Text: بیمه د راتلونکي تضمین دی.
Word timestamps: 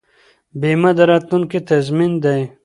بیمه 0.61 0.91
د 0.97 0.99
راتلونکي 1.11 1.59
تضمین 1.69 2.11
دی. 2.23 2.41